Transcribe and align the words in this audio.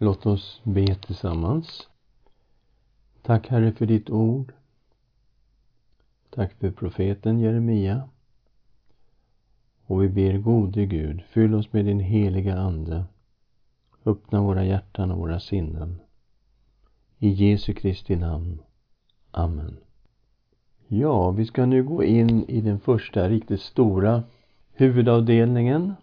Låt 0.00 0.26
oss 0.26 0.60
be 0.64 0.94
tillsammans. 0.94 1.88
Tack 3.22 3.48
Herre 3.48 3.72
för 3.72 3.86
ditt 3.86 4.10
ord. 4.10 4.52
Tack 6.30 6.54
för 6.54 6.70
profeten 6.70 7.38
Jeremia. 7.38 8.08
Och 9.86 10.02
vi 10.02 10.08
ber 10.08 10.38
gode 10.38 10.86
Gud, 10.86 11.22
fyll 11.22 11.54
oss 11.54 11.72
med 11.72 11.84
din 11.84 12.00
heliga 12.00 12.58
Ande. 12.58 13.04
Öppna 14.04 14.42
våra 14.42 14.64
hjärtan 14.64 15.10
och 15.10 15.18
våra 15.18 15.40
sinnen. 15.40 16.00
I 17.18 17.28
Jesu 17.28 17.74
Kristi 17.74 18.16
namn. 18.16 18.62
Amen. 19.30 19.76
Ja, 20.88 21.30
vi 21.30 21.46
ska 21.46 21.66
nu 21.66 21.82
gå 21.82 22.04
in 22.04 22.44
i 22.48 22.60
den 22.60 22.80
första 22.80 23.28
riktigt 23.28 23.60
stora 23.60 24.22
huvudavdelningen. 24.72 25.94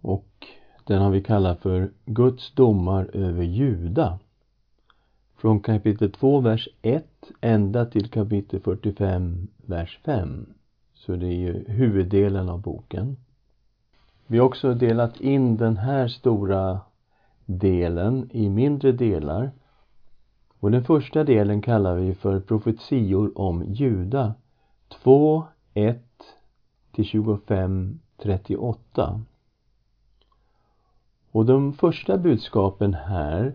Och 0.00 0.46
den 0.86 1.02
har 1.02 1.10
vi 1.10 1.22
kallat 1.22 1.60
för 1.60 1.90
Guds 2.04 2.50
domar 2.50 3.10
över 3.12 3.42
Juda. 3.44 4.18
Från 5.36 5.60
kapitel 5.60 6.12
2, 6.12 6.40
vers 6.40 6.68
1 6.82 7.06
ända 7.40 7.84
till 7.84 8.10
kapitel 8.10 8.60
45, 8.60 9.48
vers 9.56 10.00
5. 10.04 10.46
Så 10.94 11.16
det 11.16 11.26
är 11.26 11.38
ju 11.38 11.64
huvuddelen 11.68 12.48
av 12.48 12.60
boken. 12.60 13.16
Vi 14.26 14.38
har 14.38 14.46
också 14.46 14.74
delat 14.74 15.20
in 15.20 15.56
den 15.56 15.76
här 15.76 16.08
stora 16.08 16.80
delen 17.46 18.30
i 18.32 18.48
mindre 18.48 18.92
delar. 18.92 19.50
Och 20.60 20.70
den 20.70 20.84
första 20.84 21.24
delen 21.24 21.62
kallar 21.62 21.96
vi 21.96 22.14
för 22.14 22.40
profetior 22.40 23.38
om 23.38 23.64
Juda 23.64 24.34
2, 24.88 25.44
1 25.74 26.02
till 26.92 27.04
25, 27.04 28.00
38. 28.16 29.20
Och 31.36 31.46
de 31.46 31.72
första 31.72 32.18
budskapen 32.18 32.94
här, 32.94 33.54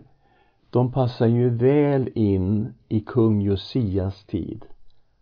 de 0.70 0.92
passar 0.92 1.26
ju 1.26 1.48
väl 1.48 2.08
in 2.14 2.74
i 2.88 3.00
kung 3.00 3.40
Josias 3.40 4.24
tid. 4.24 4.64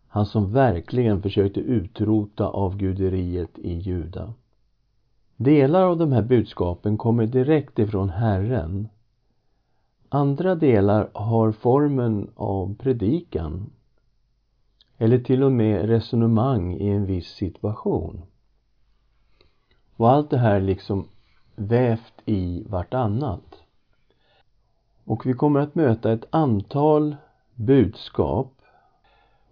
Han 0.09 0.27
som 0.27 0.53
verkligen 0.53 1.23
försökte 1.23 1.61
utrota 1.61 2.49
avguderiet 2.49 3.59
i 3.59 3.73
Juda. 3.73 4.35
Delar 5.37 5.83
av 5.83 5.99
de 5.99 6.13
här 6.13 6.23
budskapen 6.23 6.99
kommer 6.99 7.27
direkt 7.27 7.79
ifrån 7.79 8.11
Herren. 8.11 8.89
Andra 10.09 10.55
delar 10.55 11.11
har 11.15 11.53
formen 11.53 12.31
av 12.35 12.75
predikan 12.75 13.71
eller 14.99 15.19
till 15.19 15.43
och 15.43 15.53
med 15.53 15.89
resonemang 15.89 16.75
i 16.75 16.89
en 16.89 17.07
viss 17.07 17.29
situation. 17.29 18.23
Och 19.97 20.11
allt 20.11 20.31
det 20.31 20.39
här 20.39 20.61
liksom 20.61 21.09
vävt 21.61 22.15
i 22.25 22.65
vartannat. 22.69 23.63
Och 25.05 25.27
vi 25.27 25.33
kommer 25.33 25.61
att 25.61 25.75
möta 25.75 26.13
ett 26.13 26.25
antal 26.31 27.17
budskap. 27.55 28.53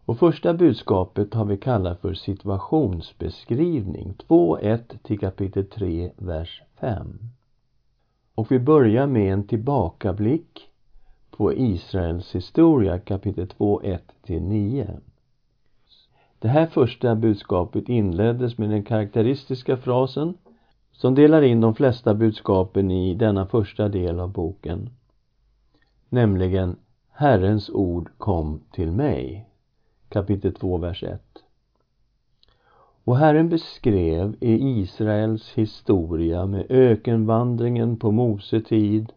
Och 0.05 0.19
första 0.19 0.55
budskapet 0.55 1.35
har 1.35 1.45
vi 1.45 1.57
kallat 1.57 2.01
för 2.01 2.15
situationsbeskrivning, 2.15 4.15
2.1 4.29 4.99
till 5.03 5.19
kapitel 5.19 5.67
3, 5.67 6.11
vers 6.17 6.63
5. 6.81 7.19
Och 8.35 8.53
vi 8.53 8.59
börjar 8.59 9.07
med 9.07 9.33
en 9.33 9.47
tillbakablick 9.47 10.69
på 11.31 11.55
Israels 11.55 12.35
historia, 12.35 12.99
kapitel 12.99 13.47
2.1 13.47 13.99
till 14.23 14.43
9. 14.43 15.01
Det 16.39 16.49
här 16.49 16.67
första 16.67 17.15
budskapet 17.15 17.89
inleddes 17.89 18.59
med 18.59 18.71
den 18.71 18.83
karaktäristiska 18.83 19.77
frasen 19.77 20.35
som 20.99 21.15
delar 21.15 21.43
in 21.43 21.61
de 21.61 21.75
flesta 21.75 22.15
budskapen 22.15 22.91
i 22.91 23.15
denna 23.15 23.47
första 23.47 23.89
del 23.89 24.21
av 24.21 24.33
boken. 24.33 24.91
Nämligen 26.09 26.77
Herrens 27.11 27.71
ord 27.71 28.11
kom 28.19 28.61
till 28.73 28.93
mig. 28.93 29.49
Kapitel 30.09 30.55
2, 30.55 30.79
vers 30.79 31.03
1. 31.03 31.23
Och 33.05 33.17
Herren 33.17 33.49
beskrev 33.49 34.37
i 34.41 34.81
Israels 34.81 35.53
historia 35.53 36.47
med 36.47 36.67
ökenvandringen 36.69 37.97
på 37.97 38.11
Mose 38.11 38.61
tid 38.61 39.13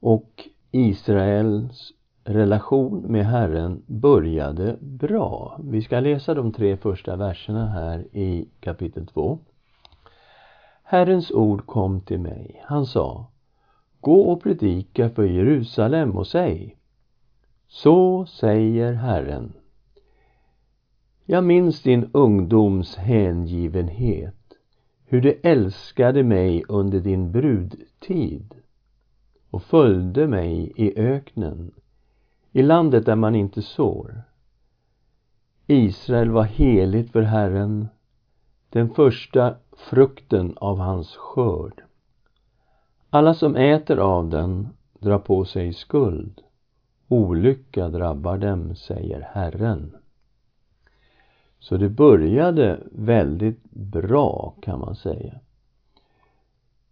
och 0.00 0.48
Israels 0.70 1.92
relation 2.24 3.00
med 3.00 3.26
Herren 3.26 3.82
började 3.86 4.76
bra. 4.80 5.60
Vi 5.64 5.82
ska 5.82 6.00
läsa 6.00 6.34
de 6.34 6.52
tre 6.52 6.76
första 6.76 7.16
verserna 7.16 7.66
här 7.66 8.06
i 8.12 8.48
kapitel 8.60 9.06
2. 9.06 9.38
Herrens 10.90 11.30
ord 11.30 11.66
kom 11.66 12.00
till 12.00 12.20
mig. 12.20 12.62
Han 12.64 12.86
sa 12.86 13.26
Gå 14.00 14.20
och 14.20 14.42
predika 14.42 15.10
för 15.10 15.24
Jerusalem 15.24 16.16
och 16.16 16.26
säg 16.26 16.76
Så 17.66 18.26
säger 18.26 18.92
Herren 18.92 19.52
Jag 21.24 21.44
minns 21.44 21.82
din 21.82 22.10
ungdoms 22.12 22.96
hängivenhet 22.96 24.54
hur 25.04 25.20
du 25.20 25.40
älskade 25.42 26.22
mig 26.22 26.64
under 26.68 27.00
din 27.00 27.32
brudtid 27.32 28.54
och 29.50 29.62
följde 29.62 30.26
mig 30.26 30.72
i 30.76 30.98
öknen 30.98 31.70
i 32.52 32.62
landet 32.62 33.06
där 33.06 33.16
man 33.16 33.34
inte 33.34 33.62
sår. 33.62 34.22
Israel 35.66 36.30
var 36.30 36.44
heligt 36.44 37.12
för 37.12 37.22
Herren 37.22 37.88
den 38.70 38.90
första 38.90 39.54
frukten 39.78 40.54
av 40.56 40.78
hans 40.78 41.16
skörd. 41.16 41.82
Alla 43.10 43.34
som 43.34 43.56
äter 43.56 43.98
av 43.98 44.28
den 44.28 44.68
drar 44.98 45.18
på 45.18 45.44
sig 45.44 45.72
skuld. 45.72 46.40
Olycka 47.08 47.88
drabbar 47.88 48.38
dem, 48.38 48.76
säger 48.76 49.20
Herren. 49.32 49.96
Så 51.58 51.76
det 51.76 51.88
började 51.88 52.80
väldigt 52.92 53.64
bra 53.70 54.54
kan 54.62 54.80
man 54.80 54.96
säga. 54.96 55.34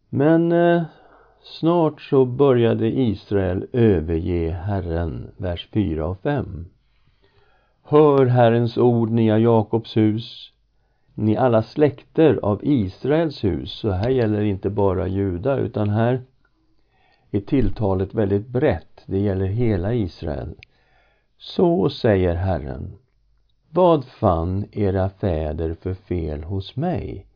Men 0.08 0.52
eh, 0.52 0.82
snart 1.42 2.00
så 2.00 2.24
började 2.24 3.00
Israel 3.00 3.66
överge 3.72 4.50
Herren, 4.50 5.30
vers 5.36 5.68
4 5.72 6.06
och 6.06 6.20
5. 6.20 6.66
Hör 7.82 8.26
Herrens 8.26 8.78
ord, 8.78 9.10
nya 9.10 9.38
Jakobs 9.38 9.96
hus 9.96 10.52
ni 11.16 11.36
alla 11.36 11.62
släkter 11.62 12.38
av 12.42 12.60
Israels 12.62 13.44
hus. 13.44 13.72
Så 13.72 13.90
här 13.90 14.10
gäller 14.10 14.42
inte 14.42 14.70
bara 14.70 15.08
judar 15.08 15.58
utan 15.58 15.90
här 15.90 16.22
är 17.30 17.40
tilltalet 17.40 18.14
väldigt 18.14 18.46
brett. 18.46 19.02
Det 19.06 19.18
gäller 19.18 19.46
hela 19.46 19.94
Israel. 19.94 20.54
Så 21.38 21.90
säger 21.90 22.34
Herren. 22.34 22.92
Vad 23.70 24.04
fann 24.04 24.64
era 24.72 25.08
fäder 25.08 25.74
för 25.74 25.94
fel 25.94 26.44
hos 26.44 26.76
mig 26.76 27.26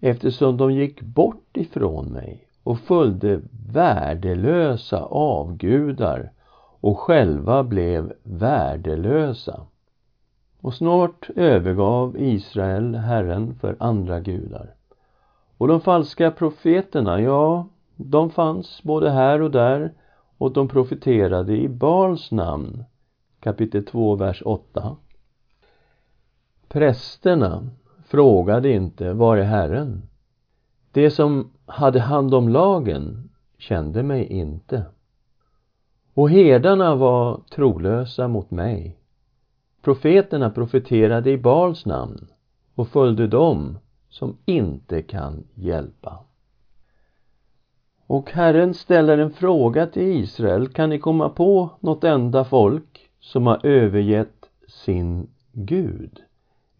eftersom 0.00 0.56
de 0.56 0.72
gick 0.72 1.02
bort 1.02 1.56
ifrån 1.56 2.06
mig 2.06 2.46
och 2.62 2.78
följde 2.78 3.40
värdelösa 3.72 5.02
avgudar 5.04 6.32
och 6.80 6.98
själva 6.98 7.62
blev 7.64 8.12
värdelösa. 8.22 9.66
Och 10.60 10.74
snart 10.74 11.30
övergav 11.36 12.16
Israel 12.18 12.94
Herren 12.94 13.54
för 13.54 13.76
andra 13.78 14.20
gudar. 14.20 14.74
Och 15.56 15.68
de 15.68 15.80
falska 15.80 16.30
profeterna, 16.30 17.20
ja, 17.20 17.68
de 17.96 18.30
fanns 18.30 18.82
både 18.82 19.10
här 19.10 19.42
och 19.42 19.50
där 19.50 19.92
och 20.38 20.52
de 20.52 20.68
profeterade 20.68 21.56
i 21.56 21.68
Bals 21.68 22.30
namn. 22.30 22.84
Kapitel 23.40 23.84
2, 23.84 24.16
vers 24.16 24.42
8. 24.44 24.96
Prästerna 26.68 27.70
frågade 28.06 28.70
inte, 28.72 29.12
var 29.12 29.36
är 29.36 29.42
Herren? 29.42 30.02
De 30.92 31.10
som 31.10 31.52
hade 31.66 32.00
hand 32.00 32.34
om 32.34 32.48
lagen 32.48 33.30
kände 33.58 34.02
mig 34.02 34.24
inte. 34.24 34.84
Och 36.14 36.30
herdarna 36.30 36.94
var 36.94 37.40
trolösa 37.50 38.28
mot 38.28 38.50
mig. 38.50 38.99
Profeterna 39.82 40.50
profeterade 40.50 41.30
i 41.30 41.38
Bals 41.38 41.86
namn 41.86 42.26
och 42.74 42.88
följde 42.88 43.26
dem 43.26 43.78
som 44.08 44.36
inte 44.44 45.02
kan 45.02 45.44
hjälpa. 45.54 46.24
Och 48.06 48.30
Herren 48.30 48.74
ställer 48.74 49.18
en 49.18 49.30
fråga 49.30 49.86
till 49.86 50.02
Israel. 50.02 50.68
Kan 50.68 50.90
ni 50.90 50.98
komma 50.98 51.28
på 51.28 51.70
något 51.80 52.04
enda 52.04 52.44
folk 52.44 53.10
som 53.20 53.46
har 53.46 53.66
övergett 53.66 54.50
sin 54.66 55.28
Gud? 55.52 56.22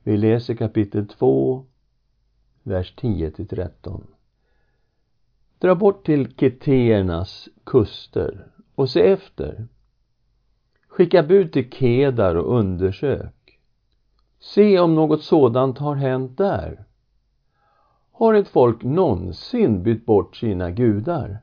Vi 0.03 0.17
läser 0.17 0.55
kapitel 0.55 1.07
2, 1.09 1.65
vers 2.63 2.95
10 2.97 3.31
till 3.31 3.49
13. 3.49 4.07
Dra 5.59 5.75
bort 5.75 6.07
till 6.07 6.35
Keteernas 6.37 7.49
kuster 7.65 8.47
och 8.75 8.91
se 8.91 9.01
efter 9.01 9.69
Skicka 10.91 11.23
bud 11.23 11.53
till 11.53 11.71
Kedar 11.71 12.35
och 12.35 12.59
undersök. 12.59 13.59
Se 14.41 14.79
om 14.79 14.95
något 14.95 15.23
sådant 15.23 15.79
har 15.79 15.95
hänt 15.95 16.39
där. 16.39 16.85
Har 18.13 18.35
ett 18.35 18.49
folk 18.49 18.83
någonsin 18.83 19.83
bytt 19.83 20.07
bort 20.07 20.37
sina 20.37 20.71
gudar? 20.71 21.39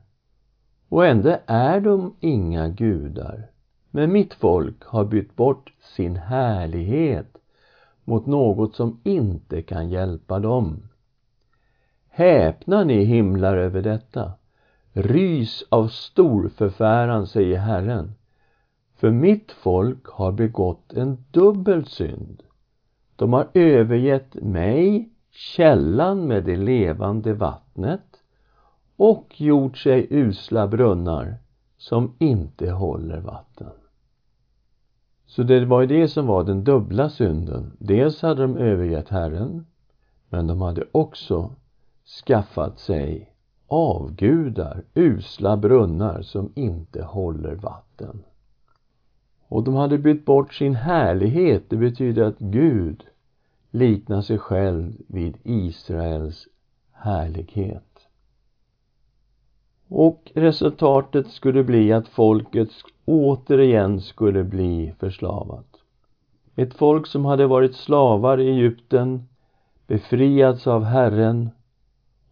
Och 0.88 1.06
ändå 1.06 1.38
är 1.46 1.80
de 1.80 2.14
inga 2.20 2.68
gudar. 2.68 3.50
Men 3.90 4.12
mitt 4.12 4.34
folk 4.34 4.84
har 4.84 5.04
bytt 5.04 5.36
bort 5.36 5.72
sin 5.80 6.16
härlighet 6.16 7.36
mot 8.04 8.26
något 8.26 8.74
som 8.74 9.00
inte 9.04 9.62
kan 9.62 9.88
hjälpa 9.88 10.38
dem. 10.38 10.88
Häpna 12.08 12.84
ni 12.84 13.04
himlar 13.04 13.56
över 13.56 13.82
detta. 13.82 14.32
Rys 14.92 15.64
av 15.68 15.88
stor 15.88 16.48
förfäran, 16.48 17.26
säger 17.26 17.58
Herren. 17.58 18.14
För 18.98 19.10
mitt 19.10 19.52
folk 19.52 20.06
har 20.06 20.32
begått 20.32 20.92
en 20.92 21.24
dubbel 21.30 21.86
synd. 21.86 22.42
De 23.16 23.32
har 23.32 23.48
övergett 23.54 24.34
mig, 24.34 25.08
källan 25.30 26.26
med 26.26 26.44
det 26.44 26.56
levande 26.56 27.34
vattnet 27.34 28.22
och 28.96 29.40
gjort 29.40 29.78
sig 29.78 30.06
usla 30.10 30.66
brunnar 30.66 31.36
som 31.76 32.14
inte 32.18 32.70
håller 32.70 33.20
vatten. 33.20 33.72
Så 35.26 35.42
det 35.42 35.64
var 35.64 35.80
ju 35.80 35.86
det 35.86 36.08
som 36.08 36.26
var 36.26 36.44
den 36.44 36.64
dubbla 36.64 37.10
synden. 37.10 37.72
Dels 37.78 38.22
hade 38.22 38.42
de 38.42 38.56
övergett 38.56 39.08
Herren, 39.08 39.66
men 40.28 40.46
de 40.46 40.60
hade 40.60 40.84
också 40.92 41.50
skaffat 42.26 42.78
sig 42.78 43.32
avgudar, 43.66 44.84
usla 44.94 45.56
brunnar 45.56 46.22
som 46.22 46.52
inte 46.54 47.02
håller 47.02 47.54
vatten. 47.54 48.22
Och 49.48 49.64
de 49.64 49.74
hade 49.74 49.98
bytt 49.98 50.24
bort 50.24 50.54
sin 50.54 50.74
härlighet, 50.74 51.70
det 51.70 51.76
betyder 51.76 52.22
att 52.22 52.38
Gud 52.38 53.04
liknar 53.70 54.22
sig 54.22 54.38
själv 54.38 54.92
vid 55.06 55.36
Israels 55.42 56.48
härlighet. 56.92 57.84
Och 59.88 60.32
resultatet 60.34 61.26
skulle 61.28 61.64
bli 61.64 61.92
att 61.92 62.08
folket 62.08 62.68
återigen 63.04 64.00
skulle 64.00 64.44
bli 64.44 64.92
förslavat. 64.98 65.66
Ett 66.56 66.74
folk 66.74 67.06
som 67.06 67.24
hade 67.24 67.46
varit 67.46 67.74
slavar 67.74 68.40
i 68.40 68.50
Egypten, 68.50 69.28
befriats 69.86 70.66
av 70.66 70.84
Herren 70.84 71.50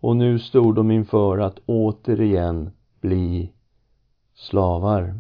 och 0.00 0.16
nu 0.16 0.38
stod 0.38 0.74
de 0.74 0.90
inför 0.90 1.38
att 1.38 1.58
återigen 1.66 2.70
bli 3.00 3.52
slavar. 4.34 5.14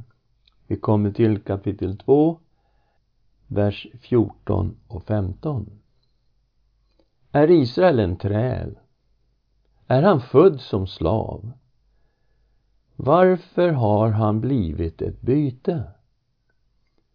Vi 0.66 0.76
kommer 0.76 1.10
till 1.10 1.40
kapitel 1.40 1.98
2, 1.98 2.38
vers 3.46 3.86
14 4.00 4.76
och 4.88 5.04
15. 5.04 5.70
Är 7.32 7.50
Israel 7.50 7.98
en 7.98 8.16
träl? 8.16 8.78
Är 9.86 10.02
han 10.02 10.20
född 10.20 10.60
som 10.60 10.86
slav? 10.86 11.52
Varför 12.96 13.68
har 13.68 14.10
han 14.10 14.40
blivit 14.40 15.02
ett 15.02 15.20
byte? 15.20 15.82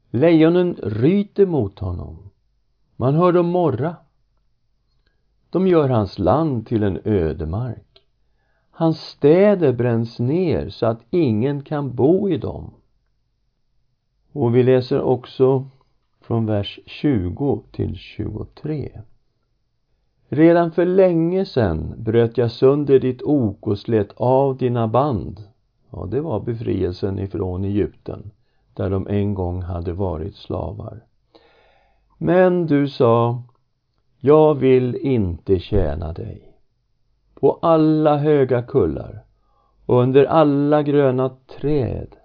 Lejonen 0.10 0.76
ryter 0.84 1.46
mot 1.46 1.80
honom. 1.80 2.30
Man 2.96 3.16
hör 3.16 3.32
dem 3.32 3.48
morra. 3.48 3.96
De 5.50 5.68
gör 5.68 5.90
hans 5.90 6.20
land 6.20 6.68
till 6.68 6.84
en 6.84 7.00
ödemark. 7.06 8.02
Hans 8.72 9.00
städer 9.02 9.74
bränns 9.74 10.20
ner 10.20 10.70
så 10.70 10.86
att 10.86 11.02
ingen 11.10 11.64
kan 11.64 11.96
bo 11.96 12.30
i 12.30 12.38
dem. 12.38 12.74
Och 14.34 14.56
vi 14.56 14.64
läser 14.64 15.02
också 15.02 15.66
från 16.22 16.46
vers 16.46 16.80
20 16.86 17.64
till 17.72 17.96
23. 17.96 19.02
Redan 20.30 20.72
för 20.72 20.86
länge 20.86 21.46
sedan 21.46 21.94
bröt 21.98 22.38
jag 22.38 22.52
sönder 22.52 23.00
ditt 23.00 23.22
ok 23.24 23.68
och 23.68 23.80
slet 23.80 24.10
av 24.16 24.58
dina 24.58 24.88
band. 24.88 25.44
Ja, 25.90 26.08
det 26.12 26.22
var 26.22 26.40
befrielsen 26.40 27.20
ifrån 27.20 27.64
Egypten, 27.64 28.32
där 28.74 28.90
de 28.90 29.08
en 29.08 29.34
gång 29.34 29.62
hade 29.62 29.94
varit 29.94 30.36
slavar. 30.36 31.04
Men 32.18 32.68
du 32.68 32.88
sa, 32.88 33.44
jag 34.20 34.56
vill 34.56 34.96
inte 34.96 35.60
tjäna 35.60 36.14
dig. 36.14 36.58
På 37.34 37.60
alla 37.62 38.18
höga 38.18 38.62
kullar 38.62 39.24
och 39.86 40.02
under 40.02 40.26
alla 40.26 40.84
gröna 40.84 41.30
träd 41.60 42.16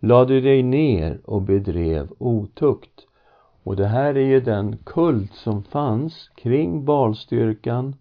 lade 0.00 0.34
du 0.34 0.40
dig 0.40 0.62
ner 0.62 1.20
och 1.24 1.42
bedrev 1.42 2.08
otukt. 2.18 3.06
Och 3.62 3.76
det 3.76 3.86
här 3.86 4.14
är 4.14 4.26
ju 4.26 4.40
den 4.40 4.76
kult 4.76 5.34
som 5.34 5.62
fanns 5.62 6.30
kring 6.34 6.84
balstyrkan, 6.84 7.96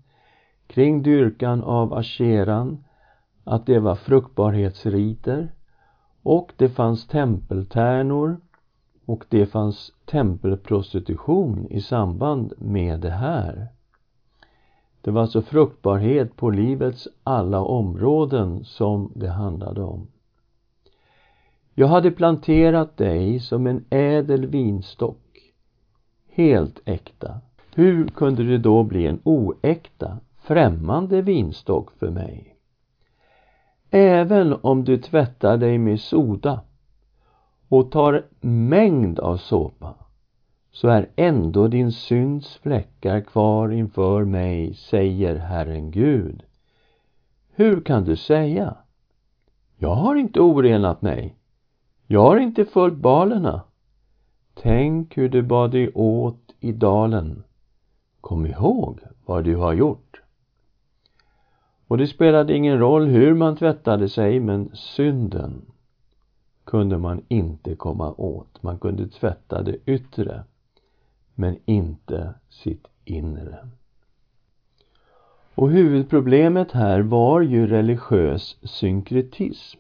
kring 0.68 1.04
dyrkan 1.04 1.64
av 1.64 1.94
asheran, 1.94 2.84
att 3.44 3.66
det 3.66 3.80
var 3.80 3.96
fruktbarhetsriter 3.96 5.52
och 6.24 6.52
det 6.58 6.70
fanns 6.70 7.08
tempeltärnor 7.08 8.38
och 9.06 9.26
det 9.30 9.46
fanns 9.46 9.92
tempelprostitution 10.06 11.68
i 11.70 11.82
samband 11.82 12.54
med 12.58 13.00
det 13.00 13.10
här. 13.12 13.68
Det 15.02 15.12
var 15.12 15.22
alltså 15.22 15.42
fruktbarhet 15.42 16.36
på 16.36 16.50
livets 16.50 17.08
alla 17.24 17.62
områden 17.62 18.64
som 18.64 19.12
det 19.16 19.30
handlade 19.30 19.82
om. 19.82 20.08
Jag 21.80 21.88
hade 21.88 22.12
planterat 22.12 22.98
dig 22.98 23.40
som 23.40 23.68
en 23.68 23.86
ädel 23.90 24.46
vinstock, 24.46 25.54
helt 26.30 26.82
äkta. 26.86 27.42
Hur 27.76 28.08
kunde 28.08 28.44
du 28.44 28.58
då 28.58 28.84
bli 28.84 29.08
en 29.08 29.20
oäkta, 29.24 30.18
främmande 30.38 31.22
vinstock 31.22 31.92
för 31.92 32.10
mig? 32.10 32.56
Även 33.92 34.54
om 34.62 34.84
du 34.84 34.98
tvättar 34.98 35.58
dig 35.58 35.78
med 35.78 36.00
soda 36.00 36.62
och 37.68 37.92
tar 37.92 38.26
mängd 38.42 39.20
av 39.20 39.38
såpa 39.38 39.96
så 40.72 40.88
är 40.88 41.10
ändå 41.16 41.68
din 41.68 41.92
synds 41.92 42.58
fläckar 42.58 43.22
kvar 43.22 43.70
inför 43.70 44.26
mig, 44.26 44.74
säger 44.74 45.36
Herren 45.36 45.92
Gud. 45.92 46.44
Hur 47.52 47.82
kan 47.82 48.04
du 48.04 48.16
säga? 48.16 48.76
Jag 49.78 49.96
har 49.96 50.16
inte 50.16 50.40
orenat 50.40 51.02
mig. 51.02 51.38
Jag 52.10 52.22
har 52.22 52.38
inte 52.38 52.66
följt 52.66 52.98
balerna. 52.98 53.62
Tänk 54.54 55.18
hur 55.18 55.30
du 55.30 55.42
bad 55.42 55.72
dig 55.72 55.92
åt 55.94 56.56
i 56.60 56.72
dalen. 56.72 57.44
Kom 58.22 58.46
ihåg 58.46 59.00
vad 59.26 59.44
du 59.44 59.56
har 59.56 59.74
gjort. 59.74 60.22
Och 61.88 61.98
det 61.98 62.08
spelade 62.08 62.54
ingen 62.54 62.80
roll 62.80 63.08
hur 63.08 63.34
man 63.34 63.56
tvättade 63.56 64.10
sig, 64.10 64.40
men 64.40 64.70
synden 64.74 65.62
kunde 66.64 66.98
man 66.98 67.22
inte 67.28 67.76
komma 67.76 68.14
åt. 68.18 68.64
Man 68.64 68.80
kunde 68.80 69.08
tvätta 69.08 69.62
det 69.62 69.78
yttre, 69.86 70.44
men 71.36 71.58
inte 71.66 72.34
sitt 72.50 72.88
inre. 73.06 73.68
Och 75.56 75.70
huvudproblemet 75.70 76.72
här 76.72 77.00
var 77.00 77.42
ju 77.42 77.68
religiös 77.68 78.58
synkretism. 78.64 79.80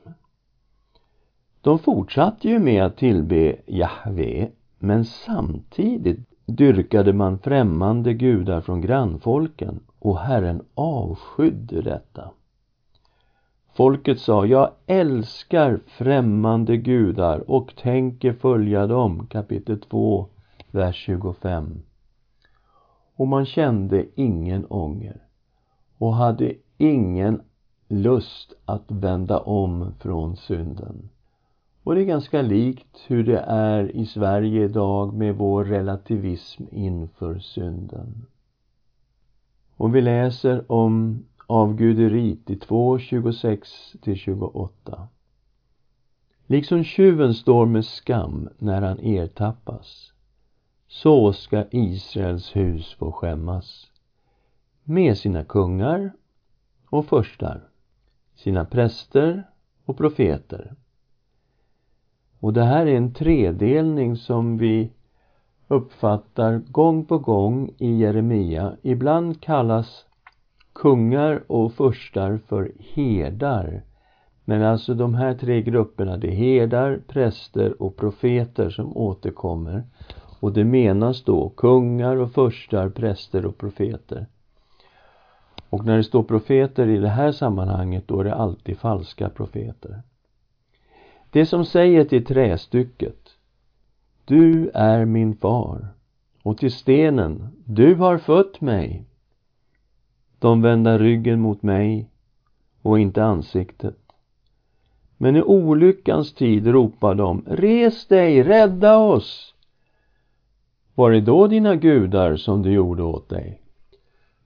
De 1.62 1.80
fortsatte 1.80 2.50
ju 2.50 2.60
med 2.60 2.84
att 2.86 2.98
tillbe 2.98 3.56
Jahve, 3.66 4.50
men 4.80 5.06
samtidigt 5.06 6.20
dyrkade 6.46 7.14
man 7.14 7.40
främmande 7.40 8.14
gudar 8.14 8.62
från 8.62 8.82
grannfolken 8.82 9.80
och 10.00 10.20
Herren 10.20 10.62
avskydde 10.76 11.82
detta. 11.82 12.32
Folket 13.74 14.20
sa, 14.20 14.46
jag 14.46 14.72
älskar 14.86 15.80
främmande 15.88 16.78
gudar 16.78 17.52
och 17.52 17.76
tänker 17.76 18.34
följa 18.34 18.88
dem, 18.88 19.28
kapitel 19.28 19.82
2, 19.82 20.28
vers 20.72 20.96
25. 20.96 21.82
Och 23.16 23.28
man 23.28 23.46
kände 23.46 24.06
ingen 24.16 24.66
ånger 24.70 25.22
och 25.98 26.14
hade 26.16 26.54
ingen 26.78 27.42
lust 27.88 28.54
att 28.66 28.92
vända 28.92 29.40
om 29.40 29.94
från 30.00 30.36
synden. 30.36 31.10
Och 31.88 31.96
det 31.96 32.02
är 32.02 32.06
ganska 32.06 32.42
likt 32.42 33.06
hur 33.08 33.24
det 33.24 33.40
är 33.48 33.96
i 33.96 34.06
Sverige 34.06 34.64
idag 34.64 35.14
med 35.14 35.36
vår 35.36 35.66
relativism 35.66 36.64
inför 36.72 37.40
synden. 37.40 38.26
Och 39.76 39.96
vi 39.96 40.02
läser 40.02 40.72
om 40.72 41.26
avguderiet 41.46 42.50
i 42.50 42.56
2, 42.56 42.98
26-28. 42.98 45.08
Liksom 46.48 46.84
tjuven 46.84 47.34
står 47.34 47.66
med 47.66 47.86
skam 47.86 48.50
när 48.58 48.82
han 48.82 49.00
ertappas, 49.00 50.14
så 50.88 51.34
ska 51.34 51.66
Israels 51.72 52.56
hus 52.56 52.94
få 52.94 53.12
skämmas 53.12 53.92
med 54.84 55.18
sina 55.18 55.44
kungar 55.44 56.12
och 56.90 57.06
förstar, 57.06 57.70
sina 58.36 58.66
präster 58.66 59.44
och 59.86 59.98
profeter. 59.98 60.76
Och 62.48 62.54
det 62.54 62.64
här 62.64 62.86
är 62.86 62.98
en 62.98 63.14
tredelning 63.14 64.16
som 64.16 64.58
vi 64.58 64.92
uppfattar 65.68 66.62
gång 66.68 67.06
på 67.06 67.18
gång 67.18 67.72
i 67.78 67.98
Jeremia. 67.98 68.74
Ibland 68.82 69.42
kallas 69.42 70.06
kungar 70.74 71.44
och 71.48 71.74
förstar 71.74 72.40
för 72.48 72.72
herdar 72.80 73.82
Men 74.46 74.64
alltså 74.64 74.94
de 74.94 75.16
här 75.16 75.34
tre 75.34 75.62
grupperna, 75.62 76.18
det 76.18 76.28
är 76.28 76.36
herdar, 76.36 77.00
präster 77.08 77.82
och 77.82 77.96
profeter 77.96 78.70
som 78.70 78.98
återkommer. 78.98 79.84
Och 80.40 80.54
det 80.54 80.64
menas 80.64 81.24
då 81.24 81.50
kungar 81.50 82.16
och 82.16 82.32
förstar, 82.32 82.90
präster 82.90 83.46
och 83.46 83.58
profeter. 83.58 84.26
Och 85.70 85.86
när 85.86 85.98
det 85.98 86.04
står 86.04 86.24
profeter 86.24 86.88
i 86.88 86.98
det 86.98 87.10
här 87.10 87.32
sammanhanget, 87.32 88.08
då 88.08 88.20
är 88.20 88.24
det 88.24 88.36
alltid 88.36 88.78
falska 88.78 89.30
profeter. 89.30 90.02
Det 91.32 91.46
som 91.46 91.66
säger 91.66 92.06
till 92.06 92.26
trästycket 92.26 93.38
Du 94.26 94.70
är 94.74 95.06
min 95.06 95.36
far 95.36 95.88
och 96.44 96.58
till 96.58 96.72
stenen 96.72 97.48
Du 97.66 97.96
har 97.96 98.18
fött 98.18 98.62
mig. 98.62 99.04
De 100.40 100.62
vända 100.62 100.98
ryggen 100.98 101.40
mot 101.40 101.64
mig 101.64 102.10
och 102.82 103.00
inte 103.00 103.24
ansiktet. 103.24 103.98
Men 105.18 105.36
i 105.36 105.42
olyckans 105.42 106.34
tid 106.34 106.68
ropar 106.68 107.16
de 107.16 107.44
Res 107.48 108.08
dig, 108.08 108.44
rädda 108.44 108.98
oss! 108.98 109.54
Var 110.96 111.12
det 111.12 111.22
då 111.22 111.48
dina 111.48 111.76
gudar 111.76 112.36
som 112.36 112.62
du 112.62 112.72
gjorde 112.72 113.04
åt 113.04 113.30
dig? 113.30 113.62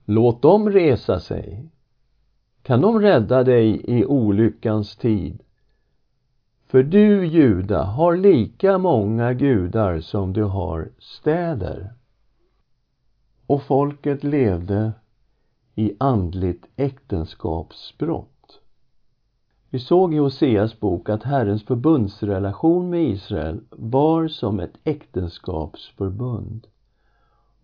Låt 0.04 0.42
dem 0.42 0.70
resa 0.70 1.20
sig. 1.20 1.64
Kan 2.62 2.80
de 2.80 3.00
rädda 3.00 3.44
dig 3.44 3.80
i 3.84 4.04
olyckans 4.04 4.96
tid? 4.96 5.42
För 6.72 6.82
du, 6.82 7.26
Juda, 7.26 7.82
har 7.82 8.16
lika 8.16 8.78
många 8.78 9.32
gudar 9.32 10.00
som 10.00 10.32
du 10.32 10.44
har 10.44 10.88
städer. 10.98 11.92
Och 13.46 13.62
folket 13.62 14.24
levde 14.24 14.92
i 15.74 15.92
andligt 16.00 16.66
äktenskapsbrott. 16.76 18.60
Vi 19.70 19.78
såg 19.78 20.14
i 20.14 20.18
Hoseas 20.18 20.80
bok 20.80 21.08
att 21.08 21.22
Herrens 21.22 21.64
förbundsrelation 21.64 22.90
med 22.90 23.02
Israel 23.02 23.60
var 23.70 24.28
som 24.28 24.60
ett 24.60 24.78
äktenskapsförbund. 24.84 26.66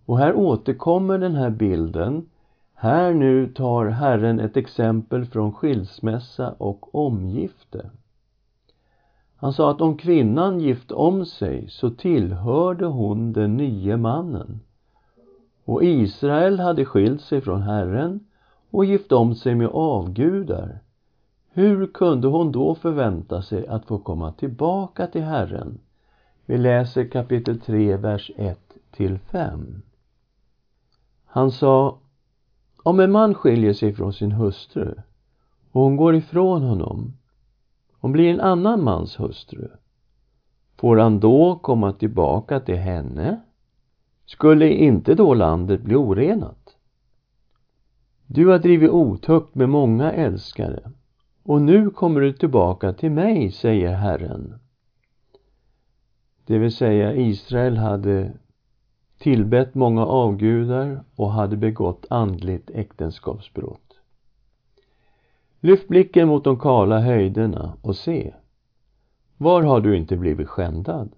Och 0.07 0.19
här 0.19 0.35
återkommer 0.35 1.19
den 1.19 1.35
här 1.35 1.50
bilden. 1.50 2.29
Här 2.75 3.15
nu 3.15 3.53
tar 3.53 3.87
Herren 3.87 4.41
ett 4.41 4.57
exempel 4.57 5.25
från 5.25 5.53
skilsmässa 5.53 6.55
och 6.59 6.95
omgifte. 6.95 7.91
Han 9.40 9.52
sa 9.52 9.71
att 9.71 9.80
om 9.80 9.97
kvinnan 9.97 10.61
gift 10.61 10.92
om 10.92 11.26
sig 11.26 11.68
så 11.68 11.90
tillhörde 11.90 12.87
hon 12.87 13.33
den 13.33 13.57
nye 13.57 13.97
mannen. 13.97 14.61
Och 15.64 15.85
Israel 15.85 16.61
hade 16.61 16.85
skilt 16.85 17.23
sig 17.23 17.40
från 17.40 17.62
Herren 17.62 18.21
och 18.71 18.85
gift 18.85 19.12
om 19.12 19.35
sig 19.35 19.54
med 19.54 19.68
avgudar. 19.68 20.78
Hur 21.50 21.87
kunde 21.87 22.28
hon 22.28 22.52
då 22.52 22.75
förvänta 22.75 23.42
sig 23.42 23.66
att 23.66 23.87
få 23.87 23.99
komma 23.99 24.33
tillbaka 24.33 25.07
till 25.07 25.23
Herren? 25.23 25.78
Vi 26.47 26.59
läser 26.59 27.09
kapitel 27.09 27.61
3, 27.61 27.97
vers 27.97 28.30
1 28.37 28.59
till 28.90 29.18
5. 29.18 29.83
Han 31.25 31.50
sa, 31.50 31.99
om 32.83 33.00
en 33.00 33.12
man 33.12 33.35
skiljer 33.35 33.73
sig 33.73 33.95
från 33.95 34.12
sin 34.12 34.33
hustru 34.33 34.95
och 35.73 35.83
hon 35.83 35.97
går 35.97 36.14
ifrån 36.14 36.62
honom 36.62 37.18
hon 38.00 38.12
blir 38.12 38.31
en 38.31 38.40
annan 38.40 38.85
mans 38.85 39.21
hustru, 39.21 39.69
får 40.76 40.97
han 40.97 41.21
då 41.21 41.59
komma 41.62 41.93
tillbaka 41.93 42.61
till 42.61 42.76
henne? 42.76 43.40
Skulle 44.26 44.69
inte 44.69 45.14
då 45.14 45.35
landet 45.35 45.83
bli 45.83 45.95
orenat? 45.95 46.76
Du 48.26 48.47
har 48.47 48.59
drivit 48.59 48.90
otukt 48.90 49.55
med 49.55 49.69
många 49.69 50.12
älskare 50.12 50.93
och 51.43 51.62
nu 51.62 51.90
kommer 51.90 52.21
du 52.21 52.33
tillbaka 52.33 52.93
till 52.93 53.11
mig, 53.11 53.50
säger 53.50 53.93
Herren. 53.93 54.55
Det 56.47 56.59
vill 56.59 56.73
säga 56.73 57.14
Israel 57.14 57.76
hade 57.76 58.33
tillbett 59.19 59.75
många 59.75 60.07
avgudar 60.07 61.05
och 61.17 61.33
hade 61.33 61.57
begått 61.57 62.07
andligt 62.11 62.71
äktenskapsbrott. 62.71 63.88
Lyft 65.61 65.88
blicken 65.88 66.29
mot 66.29 66.45
de 66.45 66.59
kala 66.59 67.00
höjderna 67.00 67.77
och 67.83 67.97
se. 67.97 68.35
Var 69.37 69.62
har 69.62 69.81
du 69.81 69.97
inte 69.97 70.17
blivit 70.17 70.49
skändad? 70.49 71.12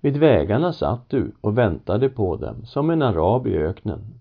Vid 0.00 0.16
vägarna 0.16 0.72
satt 0.72 1.10
du 1.10 1.32
och 1.40 1.58
väntade 1.58 2.08
på 2.08 2.36
dem 2.36 2.66
som 2.66 2.90
en 2.90 3.02
arab 3.02 3.46
i 3.46 3.56
öknen. 3.56 4.20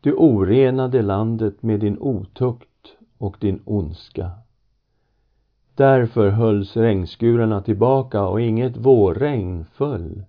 Du 0.00 0.12
orenade 0.12 1.02
landet 1.02 1.62
med 1.62 1.80
din 1.80 1.98
otukt 1.98 2.96
och 3.18 3.36
din 3.40 3.62
ondska. 3.64 4.30
Därför 5.74 6.30
hölls 6.30 6.76
regnskurarna 6.76 7.62
tillbaka 7.62 8.26
och 8.26 8.40
inget 8.40 8.76
vårregn 8.76 9.64
föll. 9.64 10.24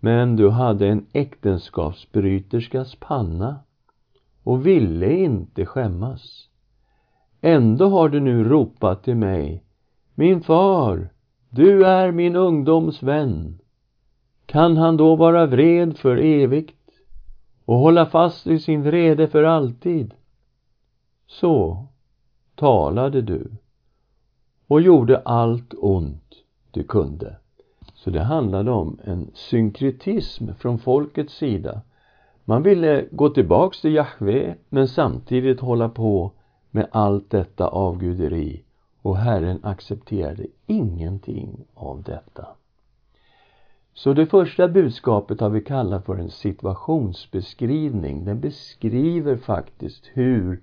Men 0.00 0.36
du 0.36 0.50
hade 0.50 0.88
en 0.88 1.06
äktenskapsbryterskas 1.12 2.94
panna 2.94 3.58
och 4.42 4.66
ville 4.66 5.12
inte 5.12 5.66
skämmas. 5.66 6.48
Ändå 7.40 7.88
har 7.88 8.08
du 8.08 8.20
nu 8.20 8.44
ropat 8.44 9.02
till 9.04 9.16
mig, 9.16 9.64
min 10.14 10.40
far, 10.40 11.08
du 11.50 11.86
är 11.86 12.12
min 12.12 12.36
ungdoms 12.36 13.02
vän. 13.02 13.58
Kan 14.46 14.76
han 14.76 14.96
då 14.96 15.16
vara 15.16 15.46
vred 15.46 15.98
för 15.98 16.16
evigt 16.16 16.90
och 17.64 17.76
hålla 17.76 18.06
fast 18.06 18.46
vid 18.46 18.62
sin 18.62 18.82
vrede 18.82 19.28
för 19.28 19.42
alltid? 19.42 20.14
Så 21.26 21.86
talade 22.54 23.22
du 23.22 23.50
och 24.66 24.80
gjorde 24.80 25.18
allt 25.18 25.74
ont 25.78 26.34
du 26.70 26.82
kunde. 26.82 27.36
Så 27.94 28.10
det 28.10 28.22
handlade 28.22 28.70
om 28.70 28.98
en 29.04 29.30
synkretism 29.34 30.48
från 30.58 30.78
folkets 30.78 31.34
sida. 31.34 31.80
Man 32.50 32.62
ville 32.62 33.06
gå 33.10 33.28
tillbaks 33.28 33.80
till 33.80 33.94
Jahve 33.94 34.56
men 34.68 34.88
samtidigt 34.88 35.60
hålla 35.60 35.88
på 35.88 36.32
med 36.70 36.86
allt 36.92 37.30
detta 37.30 37.68
avguderi 37.68 38.62
och 39.02 39.16
Herren 39.16 39.60
accepterade 39.62 40.46
ingenting 40.66 41.64
av 41.74 42.02
detta. 42.02 42.46
Så 43.94 44.12
det 44.12 44.26
första 44.26 44.68
budskapet 44.68 45.40
har 45.40 45.50
vi 45.50 45.60
kallat 45.60 46.06
för 46.06 46.16
en 46.16 46.30
situationsbeskrivning. 46.30 48.24
Den 48.24 48.40
beskriver 48.40 49.36
faktiskt 49.36 50.10
hur 50.12 50.62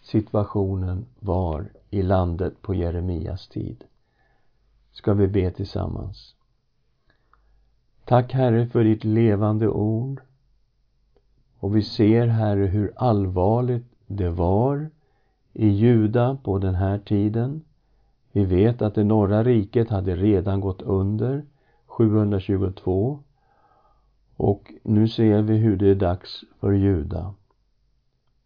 situationen 0.00 1.06
var 1.20 1.68
i 1.90 2.02
landet 2.02 2.62
på 2.62 2.74
Jeremias 2.74 3.48
tid. 3.48 3.84
Ska 4.92 5.14
vi 5.14 5.28
be 5.28 5.50
tillsammans. 5.50 6.34
Tack 8.04 8.32
Herre 8.32 8.66
för 8.66 8.84
ditt 8.84 9.04
levande 9.04 9.68
ord. 9.68 10.20
Och 11.60 11.76
vi 11.76 11.82
ser 11.82 12.26
Herre 12.26 12.66
hur 12.66 12.92
allvarligt 12.96 13.86
det 14.06 14.30
var 14.30 14.90
i 15.52 15.68
Juda 15.68 16.38
på 16.42 16.58
den 16.58 16.74
här 16.74 16.98
tiden. 16.98 17.64
Vi 18.32 18.44
vet 18.44 18.82
att 18.82 18.94
det 18.94 19.04
norra 19.04 19.44
riket 19.44 19.88
hade 19.88 20.16
redan 20.16 20.60
gått 20.60 20.82
under 20.82 21.44
722 21.86 23.18
och 24.36 24.72
nu 24.82 25.08
ser 25.08 25.42
vi 25.42 25.56
hur 25.56 25.76
det 25.76 25.88
är 25.88 25.94
dags 25.94 26.44
för 26.60 26.72
Juda. 26.72 27.34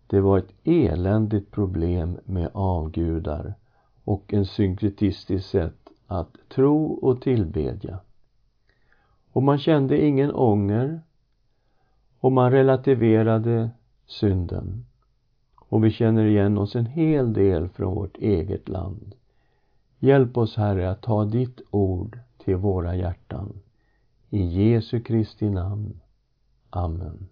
Det 0.07 0.21
var 0.21 0.39
ett 0.39 0.53
eländigt 0.65 1.51
problem 1.51 2.19
med 2.25 2.51
avgudar 2.53 3.55
och 4.05 4.35
en 4.35 4.47
synkretistiskt 4.47 5.51
sätt 5.51 5.89
att 6.07 6.37
tro 6.49 6.93
och 6.93 7.21
tillbedja. 7.21 7.99
Och 9.33 9.43
man 9.43 9.59
kände 9.59 10.05
ingen 10.05 10.33
ånger 10.35 11.01
och 12.23 12.33
man 12.33 12.51
relativerade 12.51 13.71
synden. 14.07 14.85
Och 15.69 15.85
vi 15.85 15.91
känner 15.91 16.25
igen 16.25 16.59
oss 16.59 16.77
en 16.77 16.87
hel 16.87 17.33
del 17.33 17.69
från 17.69 17.95
vårt 17.95 18.17
eget 18.17 18.69
land. 18.69 19.15
Hjälp 19.99 20.37
oss, 20.37 20.57
Herre, 20.57 20.91
att 20.91 21.03
ta 21.03 21.25
ditt 21.25 21.61
ord 21.71 22.19
till 22.39 22.57
våra 22.57 22.97
hjärtan. 22.97 23.53
I 24.31 24.43
Jesu 24.43 25.01
Kristi 25.01 25.51
namn. 25.51 26.01
Amen. 26.71 27.29